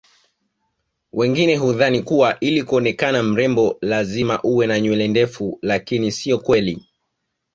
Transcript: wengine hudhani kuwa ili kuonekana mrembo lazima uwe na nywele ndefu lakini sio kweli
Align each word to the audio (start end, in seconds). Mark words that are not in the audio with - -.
wengine 1.13 1.57
hudhani 1.57 2.01
kuwa 2.03 2.39
ili 2.39 2.63
kuonekana 2.63 3.23
mrembo 3.23 3.77
lazima 3.81 4.43
uwe 4.43 4.67
na 4.67 4.79
nywele 4.79 5.07
ndefu 5.07 5.59
lakini 5.61 6.11
sio 6.11 6.37
kweli 6.39 6.87